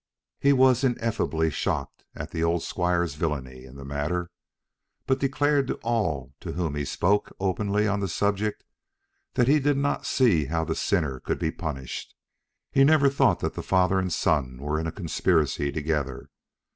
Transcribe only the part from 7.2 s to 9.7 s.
openly on the subject that he